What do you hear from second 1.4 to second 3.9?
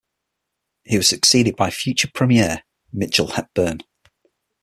by future Premier Mitchell Hepburn.